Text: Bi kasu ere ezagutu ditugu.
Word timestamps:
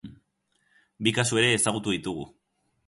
Bi 1.07 1.13
kasu 1.19 1.41
ere 1.43 1.53
ezagutu 1.59 1.97
ditugu. 1.99 2.29